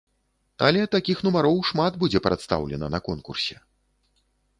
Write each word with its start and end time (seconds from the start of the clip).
Але 0.67 0.79
такіх 0.95 1.17
нумароў 1.27 1.57
шмат 1.71 1.99
будзе 2.03 2.19
прадстаўлена 2.29 2.89
на 2.95 2.99
конкурсе. 3.09 3.55